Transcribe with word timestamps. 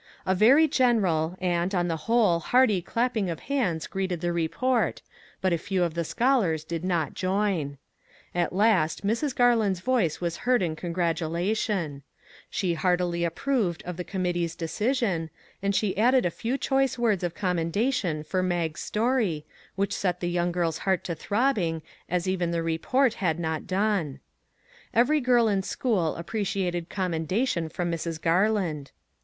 A 0.25 0.33
very 0.33 0.67
general, 0.67 1.37
and, 1.39 1.75
on 1.75 1.87
the 1.87 1.95
whole 2.09 2.39
hearty 2.39 2.81
clapping 2.81 3.29
of 3.29 3.41
hands 3.41 3.85
greeted 3.85 4.19
the 4.19 4.33
report, 4.33 5.03
but 5.41 5.53
a 5.53 5.59
few 5.59 5.83
of 5.83 5.93
the 5.93 6.03
scholars 6.03 6.63
did 6.63 6.83
not 6.83 7.13
join. 7.13 7.77
At 8.33 8.51
last 8.51 9.05
Mrs. 9.05 9.35
Gar 9.35 9.55
land's 9.55 9.79
voice 9.79 10.19
was 10.19 10.37
heard 10.37 10.63
in 10.63 10.75
congratulation. 10.75 12.01
She 12.49 12.73
377 12.73 12.73
MAG 12.73 12.77
AND 12.81 13.21
MARGARET 13.21 13.45
heartily 13.45 13.69
approved 13.75 13.83
of 13.83 13.97
the 13.97 14.03
committee's 14.03 14.55
decision, 14.55 15.29
and 15.61 15.75
she 15.75 15.95
added 15.95 16.25
a 16.25 16.31
few 16.31 16.57
choice 16.57 16.97
words 16.97 17.23
of 17.23 17.35
com 17.35 17.57
mendation 17.57 18.25
for 18.25 18.41
Mag's 18.41 18.81
story, 18.81 19.45
which 19.75 19.93
set 19.93 20.19
the 20.19 20.29
young 20.31 20.51
girl's 20.51 20.79
heart 20.79 21.03
to 21.03 21.13
throbbing 21.13 21.83
as 22.09 22.27
even 22.27 22.49
the 22.49 22.63
re 22.63 22.79
port 22.79 23.13
had 23.21 23.39
not 23.39 23.67
done. 23.67 24.19
Every 24.95 25.21
girl 25.21 25.47
in 25.47 25.61
school 25.61 26.17
ap 26.17 26.25
preciated 26.25 26.89
commendation 26.89 27.69
from 27.69 27.91
Mrs. 27.91 28.19
Garland. 28.19 28.89